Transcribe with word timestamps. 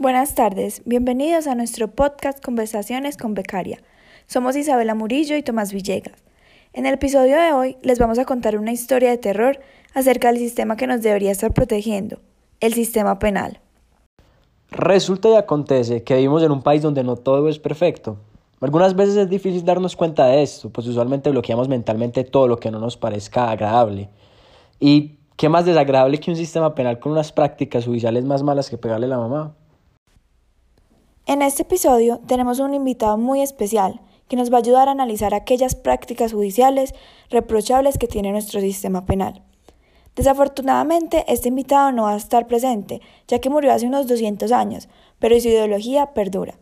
Buenas 0.00 0.36
tardes, 0.36 0.82
bienvenidos 0.84 1.48
a 1.48 1.56
nuestro 1.56 1.88
podcast 1.88 2.40
Conversaciones 2.40 3.16
con 3.16 3.34
Becaria. 3.34 3.80
Somos 4.28 4.54
Isabela 4.54 4.94
Murillo 4.94 5.36
y 5.36 5.42
Tomás 5.42 5.72
Villegas. 5.72 6.22
En 6.72 6.86
el 6.86 6.94
episodio 6.94 7.36
de 7.36 7.52
hoy 7.52 7.76
les 7.82 7.98
vamos 7.98 8.20
a 8.20 8.24
contar 8.24 8.56
una 8.56 8.70
historia 8.70 9.10
de 9.10 9.18
terror 9.18 9.58
acerca 9.94 10.28
del 10.28 10.38
sistema 10.38 10.76
que 10.76 10.86
nos 10.86 11.02
debería 11.02 11.32
estar 11.32 11.52
protegiendo, 11.52 12.20
el 12.60 12.74
sistema 12.74 13.18
penal. 13.18 13.58
Resulta 14.70 15.30
y 15.30 15.34
acontece 15.34 16.04
que 16.04 16.14
vivimos 16.14 16.44
en 16.44 16.52
un 16.52 16.62
país 16.62 16.80
donde 16.80 17.02
no 17.02 17.16
todo 17.16 17.48
es 17.48 17.58
perfecto. 17.58 18.18
Algunas 18.60 18.94
veces 18.94 19.16
es 19.16 19.28
difícil 19.28 19.64
darnos 19.64 19.96
cuenta 19.96 20.26
de 20.26 20.44
esto, 20.44 20.70
pues 20.70 20.86
usualmente 20.86 21.28
bloqueamos 21.30 21.68
mentalmente 21.68 22.22
todo 22.22 22.46
lo 22.46 22.58
que 22.58 22.70
no 22.70 22.78
nos 22.78 22.96
parezca 22.96 23.50
agradable. 23.50 24.10
¿Y 24.78 25.16
qué 25.34 25.48
más 25.48 25.66
desagradable 25.66 26.20
que 26.20 26.30
un 26.30 26.36
sistema 26.36 26.76
penal 26.76 27.00
con 27.00 27.10
unas 27.10 27.32
prácticas 27.32 27.84
judiciales 27.84 28.24
más 28.24 28.44
malas 28.44 28.70
que 28.70 28.78
pegarle 28.78 29.06
a 29.06 29.08
la 29.08 29.18
mamá? 29.18 29.57
En 31.28 31.42
este 31.42 31.60
episodio 31.60 32.20
tenemos 32.26 32.58
un 32.58 32.72
invitado 32.72 33.18
muy 33.18 33.42
especial 33.42 34.00
que 34.28 34.36
nos 34.36 34.50
va 34.50 34.56
a 34.56 34.60
ayudar 34.60 34.88
a 34.88 34.92
analizar 34.92 35.34
aquellas 35.34 35.74
prácticas 35.74 36.32
judiciales 36.32 36.94
reprochables 37.28 37.98
que 37.98 38.06
tiene 38.06 38.32
nuestro 38.32 38.62
sistema 38.62 39.04
penal. 39.04 39.42
Desafortunadamente, 40.16 41.26
este 41.28 41.50
invitado 41.50 41.92
no 41.92 42.04
va 42.04 42.14
a 42.14 42.16
estar 42.16 42.46
presente, 42.46 43.02
ya 43.26 43.40
que 43.40 43.50
murió 43.50 43.74
hace 43.74 43.86
unos 43.86 44.06
200 44.06 44.50
años, 44.52 44.88
pero 45.18 45.38
su 45.38 45.48
ideología 45.48 46.14
perdura. 46.14 46.54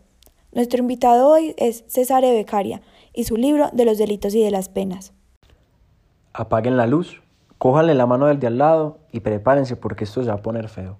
Nuestro 0.51 0.79
invitado 0.79 1.29
hoy 1.29 1.55
es 1.55 1.85
Cesare 1.87 2.33
Beccaria 2.33 2.81
y 3.13 3.23
su 3.23 3.37
libro 3.37 3.69
de 3.71 3.85
los 3.85 3.97
delitos 3.97 4.35
y 4.35 4.43
de 4.43 4.51
las 4.51 4.67
penas. 4.67 5.13
Apaguen 6.33 6.75
la 6.75 6.87
luz, 6.87 7.21
cójanle 7.57 7.93
la 7.93 8.05
mano 8.05 8.25
del 8.25 8.41
de 8.41 8.47
al 8.47 8.57
lado 8.57 8.99
y 9.13 9.21
prepárense 9.21 9.77
porque 9.77 10.03
esto 10.03 10.23
se 10.23 10.27
va 10.27 10.35
a 10.35 10.41
poner 10.41 10.67
feo. 10.67 10.97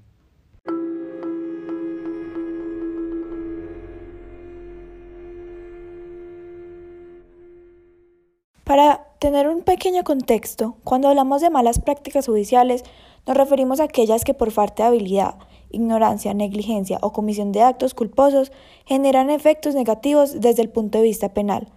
Para 8.67 9.07
tener 9.19 9.47
un 9.47 9.61
pequeño 9.61 10.03
contexto, 10.03 10.75
cuando 10.83 11.07
hablamos 11.07 11.39
de 11.39 11.49
malas 11.49 11.79
prácticas 11.79 12.27
judiciales, 12.27 12.83
nos 13.25 13.37
referimos 13.37 13.79
a 13.79 13.85
aquellas 13.85 14.25
que 14.25 14.33
por 14.33 14.51
falta 14.51 14.83
de 14.83 14.89
habilidad, 14.89 15.35
ignorancia, 15.69 16.33
negligencia 16.33 16.97
o 17.01 17.13
comisión 17.13 17.53
de 17.53 17.61
actos 17.61 17.93
culposos 17.93 18.51
generan 18.85 19.29
efectos 19.29 19.73
negativos 19.73 20.41
desde 20.41 20.63
el 20.63 20.69
punto 20.69 20.97
de 20.97 21.05
vista 21.05 21.33
penal. 21.33 21.69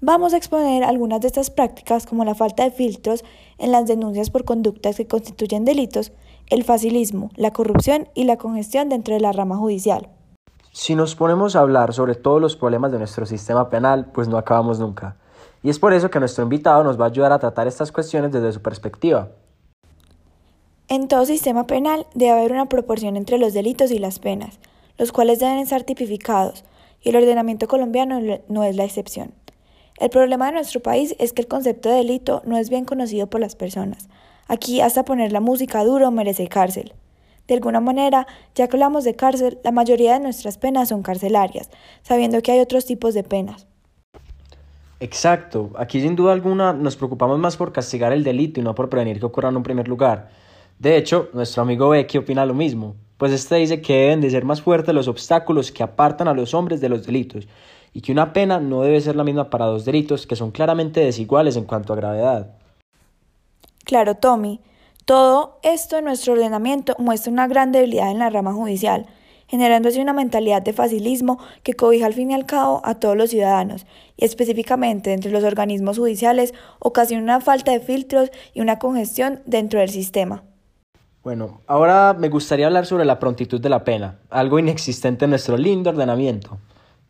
Vamos 0.00 0.32
a 0.32 0.38
exponer 0.38 0.82
algunas 0.82 1.20
de 1.20 1.26
estas 1.26 1.50
prácticas 1.50 2.06
como 2.06 2.24
la 2.24 2.34
falta 2.34 2.64
de 2.64 2.70
filtros 2.70 3.22
en 3.58 3.70
las 3.70 3.86
denuncias 3.86 4.30
por 4.30 4.46
conductas 4.46 4.96
que 4.96 5.06
constituyen 5.06 5.66
delitos, 5.66 6.12
el 6.46 6.64
facilismo, 6.64 7.28
la 7.36 7.52
corrupción 7.52 8.08
y 8.14 8.24
la 8.24 8.38
congestión 8.38 8.88
dentro 8.88 9.12
de 9.12 9.20
la 9.20 9.32
rama 9.32 9.58
judicial. 9.58 10.08
Si 10.72 10.94
nos 10.94 11.14
ponemos 11.14 11.54
a 11.54 11.60
hablar 11.60 11.92
sobre 11.92 12.14
todos 12.14 12.40
los 12.40 12.56
problemas 12.56 12.92
de 12.92 12.98
nuestro 12.98 13.26
sistema 13.26 13.68
penal, 13.68 14.06
pues 14.10 14.26
no 14.26 14.38
acabamos 14.38 14.80
nunca. 14.80 15.18
Y 15.62 15.70
es 15.70 15.78
por 15.78 15.92
eso 15.92 16.10
que 16.10 16.20
nuestro 16.20 16.44
invitado 16.44 16.84
nos 16.84 17.00
va 17.00 17.06
a 17.06 17.08
ayudar 17.08 17.32
a 17.32 17.38
tratar 17.38 17.66
estas 17.66 17.92
cuestiones 17.92 18.32
desde 18.32 18.52
su 18.52 18.62
perspectiva. 18.62 19.30
En 20.88 21.08
todo 21.08 21.26
sistema 21.26 21.66
penal 21.66 22.06
debe 22.14 22.32
haber 22.32 22.52
una 22.52 22.68
proporción 22.68 23.16
entre 23.16 23.38
los 23.38 23.52
delitos 23.52 23.90
y 23.90 23.98
las 23.98 24.18
penas, 24.18 24.58
los 24.96 25.12
cuales 25.12 25.38
deben 25.38 25.58
estar 25.58 25.82
tipificados, 25.82 26.64
y 27.02 27.10
el 27.10 27.16
ordenamiento 27.16 27.68
colombiano 27.68 28.20
no 28.48 28.64
es 28.64 28.76
la 28.76 28.84
excepción. 28.84 29.34
El 30.00 30.10
problema 30.10 30.46
de 30.46 30.52
nuestro 30.52 30.80
país 30.80 31.14
es 31.18 31.32
que 31.32 31.42
el 31.42 31.48
concepto 31.48 31.88
de 31.88 31.96
delito 31.96 32.40
no 32.44 32.56
es 32.56 32.70
bien 32.70 32.84
conocido 32.84 33.26
por 33.26 33.40
las 33.40 33.56
personas. 33.56 34.08
Aquí 34.46 34.80
hasta 34.80 35.04
poner 35.04 35.32
la 35.32 35.40
música 35.40 35.84
duro 35.84 36.10
merece 36.10 36.48
cárcel. 36.48 36.94
De 37.48 37.54
alguna 37.54 37.80
manera, 37.80 38.26
ya 38.54 38.68
que 38.68 38.76
hablamos 38.76 39.04
de 39.04 39.16
cárcel, 39.16 39.58
la 39.64 39.72
mayoría 39.72 40.14
de 40.14 40.20
nuestras 40.20 40.56
penas 40.56 40.90
son 40.90 41.02
carcelarias, 41.02 41.68
sabiendo 42.02 42.40
que 42.42 42.52
hay 42.52 42.60
otros 42.60 42.86
tipos 42.86 43.12
de 43.12 43.24
penas. 43.24 43.66
Exacto, 45.00 45.70
aquí 45.76 46.00
sin 46.00 46.16
duda 46.16 46.32
alguna 46.32 46.72
nos 46.72 46.96
preocupamos 46.96 47.38
más 47.38 47.56
por 47.56 47.72
castigar 47.72 48.12
el 48.12 48.24
delito 48.24 48.58
y 48.58 48.64
no 48.64 48.74
por 48.74 48.88
prevenir 48.88 49.20
que 49.20 49.26
ocurra 49.26 49.48
en 49.48 49.56
un 49.56 49.62
primer 49.62 49.86
lugar. 49.86 50.30
De 50.78 50.96
hecho, 50.96 51.28
nuestro 51.32 51.62
amigo 51.62 51.88
Becky 51.88 52.18
opina 52.18 52.44
lo 52.44 52.54
mismo, 52.54 52.96
pues 53.16 53.32
este 53.32 53.56
dice 53.56 53.80
que 53.80 53.94
deben 53.94 54.20
de 54.20 54.30
ser 54.30 54.44
más 54.44 54.60
fuertes 54.60 54.94
los 54.94 55.08
obstáculos 55.08 55.70
que 55.70 55.82
apartan 55.82 56.26
a 56.26 56.34
los 56.34 56.52
hombres 56.52 56.80
de 56.80 56.88
los 56.88 57.06
delitos 57.06 57.46
y 57.92 58.00
que 58.00 58.12
una 58.12 58.32
pena 58.32 58.60
no 58.60 58.82
debe 58.82 59.00
ser 59.00 59.16
la 59.16 59.24
misma 59.24 59.50
para 59.50 59.66
dos 59.66 59.84
delitos 59.84 60.26
que 60.26 60.36
son 60.36 60.50
claramente 60.50 61.00
desiguales 61.00 61.56
en 61.56 61.64
cuanto 61.64 61.92
a 61.92 61.96
gravedad. 61.96 62.56
Claro, 63.84 64.16
Tommy, 64.16 64.60
todo 65.04 65.58
esto 65.62 65.96
en 65.96 66.04
nuestro 66.04 66.34
ordenamiento 66.34 66.94
muestra 66.98 67.32
una 67.32 67.48
gran 67.48 67.72
debilidad 67.72 68.10
en 68.10 68.18
la 68.18 68.30
rama 68.30 68.52
judicial, 68.52 69.06
generando 69.48 69.88
así 69.88 70.00
una 70.00 70.12
mentalidad 70.12 70.62
de 70.62 70.72
facilismo 70.72 71.38
que 71.64 71.74
cobija 71.74 72.06
al 72.06 72.14
fin 72.14 72.30
y 72.30 72.34
al 72.34 72.46
cabo 72.46 72.80
a 72.84 72.94
todos 72.94 73.16
los 73.16 73.30
ciudadanos, 73.30 73.86
y 74.16 74.24
específicamente 74.24 75.12
entre 75.12 75.32
los 75.32 75.42
organismos 75.42 75.98
judiciales 75.98 76.54
ocasiona 76.78 77.22
una 77.22 77.40
falta 77.40 77.72
de 77.72 77.80
filtros 77.80 78.30
y 78.54 78.60
una 78.60 78.78
congestión 78.78 79.40
dentro 79.46 79.80
del 79.80 79.90
sistema. 79.90 80.44
Bueno, 81.24 81.62
ahora 81.66 82.14
me 82.16 82.28
gustaría 82.28 82.66
hablar 82.66 82.86
sobre 82.86 83.04
la 83.04 83.18
prontitud 83.18 83.60
de 83.60 83.68
la 83.68 83.82
pena, 83.82 84.18
algo 84.30 84.58
inexistente 84.58 85.24
en 85.24 85.30
nuestro 85.30 85.56
lindo 85.56 85.90
ordenamiento. 85.90 86.58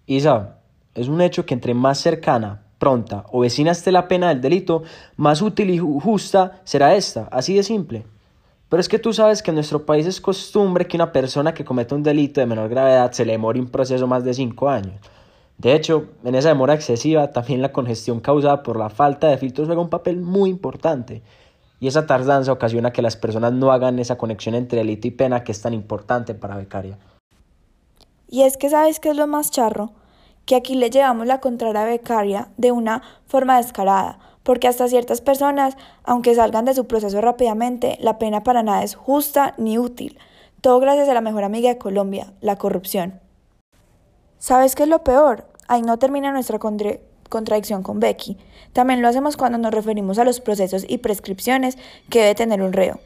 Isa, 0.06 0.58
es 0.94 1.08
un 1.08 1.20
hecho 1.20 1.44
que 1.44 1.54
entre 1.54 1.74
más 1.74 1.98
cercana, 1.98 2.62
pronta 2.78 3.24
o 3.30 3.40
vecina 3.40 3.72
esté 3.72 3.92
la 3.92 4.08
pena 4.08 4.28
del 4.28 4.40
delito, 4.40 4.82
más 5.16 5.42
útil 5.42 5.70
y 5.70 5.78
justa 5.78 6.60
será 6.64 6.94
esta, 6.94 7.28
así 7.30 7.54
de 7.54 7.62
simple. 7.62 8.04
Pero 8.68 8.80
es 8.80 8.88
que 8.88 8.98
tú 8.98 9.12
sabes 9.12 9.42
que 9.42 9.50
en 9.50 9.54
nuestro 9.54 9.86
país 9.86 10.06
es 10.06 10.20
costumbre 10.20 10.86
que 10.86 10.96
una 10.96 11.10
persona 11.10 11.54
que 11.54 11.64
cometa 11.64 11.94
un 11.94 12.02
delito 12.02 12.40
de 12.40 12.46
menor 12.46 12.68
gravedad 12.68 13.12
se 13.12 13.24
le 13.24 13.32
demore 13.32 13.60
un 13.60 13.68
proceso 13.68 14.06
más 14.06 14.24
de 14.24 14.34
cinco 14.34 14.68
años. 14.68 15.00
De 15.56 15.74
hecho, 15.74 16.06
en 16.22 16.34
esa 16.34 16.50
demora 16.50 16.74
excesiva 16.74 17.32
también 17.32 17.62
la 17.62 17.72
congestión 17.72 18.20
causada 18.20 18.62
por 18.62 18.78
la 18.78 18.90
falta 18.90 19.28
de 19.28 19.38
filtros 19.38 19.66
juega 19.66 19.80
un 19.80 19.88
papel 19.88 20.20
muy 20.20 20.50
importante. 20.50 21.22
Y 21.80 21.88
esa 21.88 22.06
tardanza 22.06 22.52
ocasiona 22.52 22.92
que 22.92 23.02
las 23.02 23.16
personas 23.16 23.52
no 23.52 23.72
hagan 23.72 23.98
esa 23.98 24.18
conexión 24.18 24.54
entre 24.54 24.78
delito 24.78 25.08
y 25.08 25.12
pena 25.12 25.44
que 25.44 25.52
es 25.52 25.62
tan 25.62 25.72
importante 25.74 26.34
para 26.34 26.56
Becaria. 26.56 26.98
Y 28.28 28.42
es 28.42 28.56
que 28.56 28.68
sabes 28.68 29.00
qué 29.00 29.10
es 29.10 29.16
lo 29.16 29.26
más 29.26 29.50
charro, 29.50 29.92
que 30.44 30.56
aquí 30.56 30.74
le 30.74 30.90
llevamos 30.90 31.26
la 31.26 31.40
contraria 31.40 31.82
a 31.82 31.86
Becaria 31.86 32.48
de 32.56 32.72
una 32.72 33.02
forma 33.26 33.56
descarada, 33.56 34.18
porque 34.48 34.66
hasta 34.66 34.88
ciertas 34.88 35.20
personas, 35.20 35.76
aunque 36.04 36.34
salgan 36.34 36.64
de 36.64 36.72
su 36.72 36.86
proceso 36.86 37.20
rápidamente, 37.20 37.98
la 38.00 38.16
pena 38.16 38.44
para 38.44 38.62
nada 38.62 38.82
es 38.82 38.94
justa 38.94 39.52
ni 39.58 39.76
útil. 39.76 40.18
Todo 40.62 40.80
gracias 40.80 41.06
a 41.10 41.12
la 41.12 41.20
mejor 41.20 41.44
amiga 41.44 41.68
de 41.68 41.76
Colombia, 41.76 42.32
la 42.40 42.56
corrupción. 42.56 43.20
¿Sabes 44.38 44.74
qué 44.74 44.84
es 44.84 44.88
lo 44.88 45.04
peor? 45.04 45.44
Ahí 45.66 45.82
no 45.82 45.98
termina 45.98 46.32
nuestra 46.32 46.58
contradicción 46.58 47.82
con 47.82 48.00
Becky. 48.00 48.38
También 48.72 49.02
lo 49.02 49.08
hacemos 49.08 49.36
cuando 49.36 49.58
nos 49.58 49.70
referimos 49.70 50.18
a 50.18 50.24
los 50.24 50.40
procesos 50.40 50.86
y 50.88 50.96
prescripciones 50.96 51.76
que 52.08 52.20
debe 52.20 52.34
tener 52.34 52.62
un 52.62 52.72
reo. 52.72 53.00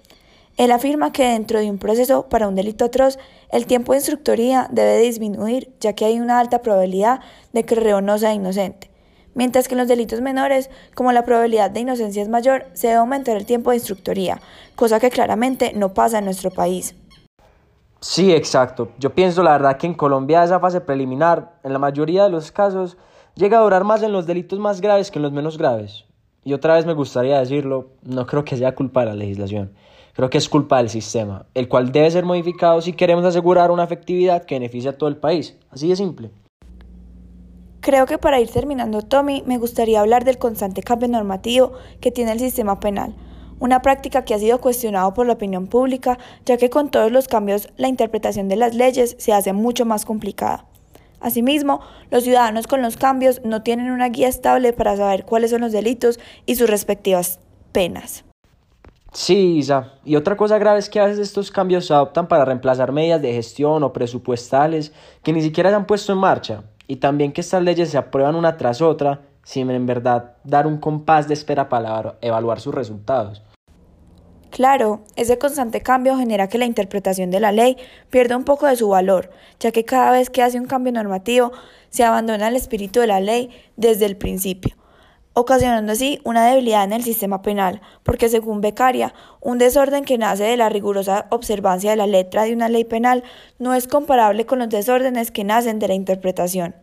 Él 0.59 0.71
afirma 0.71 1.11
que 1.11 1.25
dentro 1.25 1.59
de 1.59 1.69
un 1.69 1.79
proceso 1.79 2.29
para 2.29 2.47
un 2.47 2.55
delito 2.55 2.85
atroz, 2.85 3.19
el 3.51 3.67
tiempo 3.67 3.95
de 3.95 3.99
instructoría 3.99 4.69
debe 4.71 4.97
disminuir, 4.99 5.73
ya 5.81 5.95
que 5.95 6.05
hay 6.05 6.21
una 6.21 6.39
alta 6.39 6.63
probabilidad 6.63 7.19
de 7.53 7.65
que 7.65 7.75
el 7.75 7.81
reo 7.81 8.01
no 8.01 8.17
sea 8.17 8.33
inocente 8.33 8.92
mientras 9.35 9.69
que 9.69 9.75
en 9.75 9.79
los 9.79 9.89
delitos 9.89 10.21
menores, 10.21 10.71
como 10.95 11.13
la 11.13 11.25
probabilidad 11.25 11.71
de 11.71 11.81
inocencia 11.81 12.23
es 12.23 12.29
mayor, 12.29 12.67
se 12.73 12.89
debe 12.89 13.01
aumentar 13.01 13.37
el 13.37 13.47
tiempo 13.47 13.71
de 13.71 13.77
instructoría, 13.77 14.41
cosa 14.75 15.01
que 15.01 15.11
claramente 15.11 15.73
no 15.75 15.95
pasa 15.95 16.19
en 16.19 16.25
nuestro 16.25 16.51
país. 16.51 16.95
Sí, 18.01 18.33
exacto. 18.33 18.91
Yo 18.99 19.15
pienso 19.15 19.43
la 19.43 19.53
verdad 19.53 19.77
que 19.77 19.87
en 19.87 19.95
Colombia 19.95 20.43
esa 20.43 20.59
fase 20.59 20.81
preliminar, 20.81 21.55
en 21.63 21.73
la 21.73 21.79
mayoría 21.79 22.25
de 22.25 22.31
los 22.31 22.51
casos, 22.51 22.97
llega 23.37 23.59
a 23.59 23.63
durar 23.63 23.85
más 23.85 24.03
en 24.03 24.13
los 24.13 24.27
delitos 24.27 24.59
más 24.59 24.81
graves 24.81 25.11
que 25.11 25.21
en 25.21 25.23
los 25.23 25.33
menos 25.33 25.57
graves. 25.57 26.05
Y 26.45 26.53
otra 26.53 26.75
vez 26.75 26.85
me 26.85 26.95
gustaría 26.95 27.39
decirlo, 27.39 27.91
no 28.03 28.27
creo 28.27 28.45
que 28.45 28.57
sea 28.57 28.75
culpa 28.75 29.01
de 29.01 29.07
la 29.07 29.15
legislación, 29.15 29.73
creo 30.15 30.29
que 30.29 30.39
es 30.39 30.49
culpa 30.49 30.79
del 30.79 30.91
sistema, 30.91 31.47
el 31.55 31.69
cual 31.69 31.93
debe 31.93 32.11
ser 32.11 32.25
modificado 32.25 32.81
si 32.81 32.93
queremos 32.93 33.25
asegurar 33.25 33.71
una 33.71 33.85
efectividad 33.85 34.45
que 34.45 34.57
beneficie 34.57 34.91
a 34.91 34.99
todo 34.99 35.09
el 35.09 35.17
país. 35.17 35.57
Así 35.71 35.89
de 35.89 35.95
simple. 35.95 36.31
Creo 37.83 38.07
que 38.07 38.17
para 38.17 38.39
ir 38.39 38.49
terminando, 38.49 39.03
Tommy, 39.03 39.43
me 39.45 39.59
gustaría 39.59 39.99
hablar 39.99 40.25
del 40.25 40.39
constante 40.39 40.85
cambio 40.85 41.09
normativo 41.09 41.73
que 42.01 42.13
tiene 42.13 42.31
el 42.31 42.39
sistema 42.39 42.79
penal, 42.79 43.13
una 43.59 43.83
práctica 43.83 44.25
que 44.25 44.35
ha 44.35 44.39
sido 44.39 44.61
cuestionada 44.61 45.13
por 45.13 45.27
la 45.27 45.33
opinión 45.33 45.67
pública, 45.67 46.17
ya 46.47 46.57
que 46.59 46.71
con 46.71 46.93
todos 46.93 47.11
los 47.11 47.27
cambios 47.27 47.71
la 47.79 47.89
interpretación 47.89 48.49
de 48.49 48.55
las 48.55 48.77
leyes 48.77 49.17
se 49.19 49.33
hace 49.33 49.53
mucho 49.53 49.85
más 49.85 50.05
complicada. 50.05 50.65
Asimismo, 51.19 51.81
los 52.13 52.23
ciudadanos 52.23 52.69
con 52.69 52.83
los 52.83 52.97
cambios 52.97 53.41
no 53.45 53.65
tienen 53.65 53.91
una 53.91 54.11
guía 54.11 54.29
estable 54.29 54.73
para 54.73 54.97
saber 54.97 55.25
cuáles 55.25 55.51
son 55.51 55.63
los 55.63 55.73
delitos 55.73 56.21
y 56.47 56.55
sus 56.55 56.71
respectivas 56.71 57.41
penas. 57.73 58.25
Sí, 59.13 59.57
Isa. 59.59 59.95
Y 60.05 60.15
otra 60.15 60.37
cosa 60.37 60.57
grave 60.57 60.79
es 60.79 60.89
que 60.89 61.01
a 61.01 61.07
veces 61.07 61.19
estos 61.19 61.51
cambios 61.51 61.87
se 61.87 61.95
adoptan 61.95 62.29
para 62.29 62.45
reemplazar 62.45 62.93
medidas 62.93 63.21
de 63.21 63.33
gestión 63.33 63.83
o 63.83 63.93
presupuestales 63.93 64.93
que 65.25 65.33
ni 65.33 65.43
siquiera 65.43 65.71
se 65.71 65.77
han 65.77 65.87
puesto 65.87 66.13
en 66.13 66.19
marcha 66.19 66.63
y 66.87 66.97
también 66.97 67.33
que 67.33 67.41
estas 67.41 67.63
leyes 67.63 67.91
se 67.91 67.99
aprueban 67.99 68.35
una 68.35 68.57
tras 68.57 68.83
otra 68.83 69.21
sin 69.45 69.71
en 69.71 69.87
verdad 69.87 70.37
dar 70.45 70.67
un 70.67 70.79
compás 70.79 71.29
de 71.29 71.35
espera 71.35 71.69
para 71.69 72.17
evaluar 72.21 72.61
sus 72.61 72.75
resultados. 72.75 73.43
Claro, 74.51 75.01
ese 75.17 75.39
constante 75.39 75.81
cambio 75.81 76.17
genera 76.19 76.47
que 76.47 76.59
la 76.59 76.67
interpretación 76.67 77.31
de 77.31 77.41
la 77.41 77.53
ley 77.53 77.79
pierda 78.11 78.37
un 78.37 78.45
poco 78.45 78.67
de 78.67 78.77
su 78.77 78.87
valor, 78.87 79.31
ya 79.59 79.73
que 79.73 79.87
cada 79.87 80.11
vez 80.11 80.29
que 80.29 80.43
hace 80.43 80.61
un 80.61 80.67
cambio 80.67 80.93
normativo 80.93 81.53
se 81.89 82.05
abandona 82.05 82.49
el 82.49 82.57
espíritu 82.57 83.01
de 83.01 83.07
la 83.07 83.21
ley 83.21 83.51
desde 83.77 84.05
el 84.05 84.19
principio, 84.19 84.77
ocasionando 85.35 85.93
así 85.93 86.21
una 86.25 86.47
debilidad 86.47 86.85
en 86.85 86.93
el 86.93 87.03
sistema 87.03 87.43
penal, 87.43 87.81
porque 88.03 88.29
según 88.29 88.61
Becaria, 88.61 89.15
un 89.41 89.59
desorden 89.59 90.05
que 90.05 90.19
nace 90.19 90.45
de 90.45 90.57
la 90.57 90.69
rigurosa 90.69 91.27
observancia 91.31 91.91
de 91.91 91.97
la 91.97 92.07
letra 92.07 92.45
de 92.45 92.55
una 92.55 92.69
ley 92.69 92.85
penal 92.85 93.25
no 93.59 93.75
es 93.75 93.89
comparable 93.89 94.47
con 94.47 94.59
los 94.59 94.69
desórdenes 94.69 95.31
que 95.31 95.45
nacen 95.45 95.79
de 95.79 95.89
la 95.89 95.95
interpretación. 95.95 96.75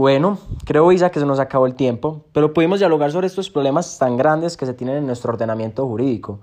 Bueno, 0.00 0.38
creo 0.64 0.92
Isa 0.92 1.10
que 1.10 1.20
se 1.20 1.26
nos 1.26 1.40
acabó 1.40 1.66
el 1.66 1.74
tiempo, 1.74 2.24
pero 2.32 2.54
pudimos 2.54 2.78
dialogar 2.78 3.12
sobre 3.12 3.26
estos 3.26 3.50
problemas 3.50 3.98
tan 3.98 4.16
grandes 4.16 4.56
que 4.56 4.64
se 4.64 4.72
tienen 4.72 4.96
en 4.96 5.06
nuestro 5.06 5.30
ordenamiento 5.30 5.86
jurídico, 5.86 6.38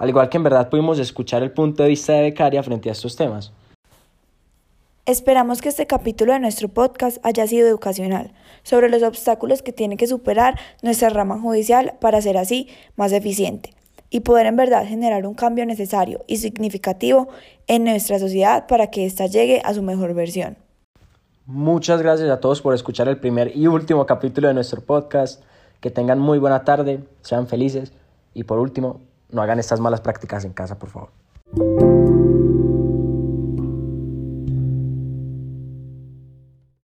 al 0.00 0.08
igual 0.08 0.30
que 0.30 0.38
en 0.38 0.42
verdad 0.42 0.70
pudimos 0.70 0.98
escuchar 0.98 1.42
el 1.42 1.52
punto 1.52 1.82
de 1.82 1.90
vista 1.90 2.14
de 2.14 2.22
Becaria 2.22 2.62
frente 2.62 2.88
a 2.88 2.92
estos 2.92 3.16
temas. 3.16 3.52
Esperamos 5.04 5.60
que 5.60 5.68
este 5.68 5.86
capítulo 5.86 6.32
de 6.32 6.40
nuestro 6.40 6.68
podcast 6.68 7.18
haya 7.22 7.46
sido 7.46 7.68
educacional 7.68 8.32
sobre 8.62 8.88
los 8.88 9.02
obstáculos 9.02 9.60
que 9.60 9.74
tiene 9.74 9.98
que 9.98 10.06
superar 10.06 10.58
nuestra 10.82 11.10
rama 11.10 11.38
judicial 11.38 11.98
para 12.00 12.22
ser 12.22 12.38
así 12.38 12.68
más 12.96 13.12
eficiente 13.12 13.74
y 14.08 14.20
poder 14.20 14.46
en 14.46 14.56
verdad 14.56 14.86
generar 14.86 15.26
un 15.26 15.34
cambio 15.34 15.66
necesario 15.66 16.24
y 16.26 16.38
significativo 16.38 17.28
en 17.66 17.84
nuestra 17.84 18.18
sociedad 18.18 18.66
para 18.66 18.86
que 18.86 19.04
ésta 19.04 19.26
llegue 19.26 19.60
a 19.66 19.74
su 19.74 19.82
mejor 19.82 20.14
versión. 20.14 20.56
Muchas 21.44 22.00
gracias 22.00 22.30
a 22.30 22.40
todos 22.40 22.62
por 22.62 22.72
escuchar 22.74 23.06
el 23.08 23.18
primer 23.18 23.54
y 23.54 23.66
último 23.66 24.06
capítulo 24.06 24.48
de 24.48 24.54
nuestro 24.54 24.80
podcast. 24.80 25.42
Que 25.80 25.90
tengan 25.90 26.18
muy 26.18 26.38
buena 26.38 26.64
tarde, 26.64 27.00
sean 27.20 27.46
felices 27.46 27.92
y 28.32 28.44
por 28.44 28.58
último, 28.58 29.00
no 29.32 29.42
hagan 29.42 29.58
estas 29.58 29.80
malas 29.80 30.00
prácticas 30.00 30.44
en 30.44 30.52
casa, 30.52 30.78
por 30.78 30.90
favor. 30.90 31.10